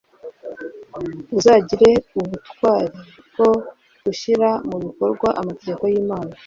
[1.37, 1.89] uzagire
[2.19, 2.97] ubutwari
[3.31, 3.49] bwo
[4.03, 6.33] gushyira mu bikorwa amategeko y imana